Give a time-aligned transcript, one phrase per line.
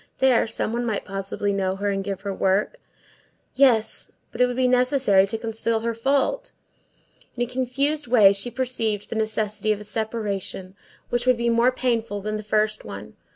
[0.17, 2.77] There, some one might possibly know her and give her work;
[3.53, 6.53] yes, but it would be necessary to conceal her fault.
[7.35, 10.75] In a confused way she perceived the necessity of a separation
[11.09, 13.15] which would be more painful than the first one.